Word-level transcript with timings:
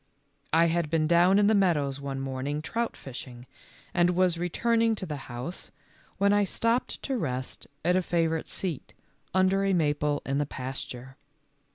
I 0.51 0.65
had 0.65 0.89
been 0.89 1.05
down 1.05 1.37
in 1.37 1.45
the 1.45 1.53
meadows 1.53 2.01
one 2.01 2.19
morn 2.19 2.47
ing 2.47 2.63
trout 2.63 2.97
fishing, 2.97 3.45
and 3.93 4.15
was 4.15 4.39
returning 4.39 4.95
to 4.95 5.05
the 5.05 5.15
house, 5.29 5.69
when 6.17 6.33
I 6.33 6.43
stopped 6.43 7.03
to 7.03 7.19
rest 7.19 7.67
at 7.85 7.95
a 7.95 8.01
favorite 8.01 8.47
seat 8.47 8.95
under 9.31 9.63
a 9.63 9.73
maple 9.73 10.23
in 10.25 10.39
the 10.39 10.47
pasture. 10.47 11.17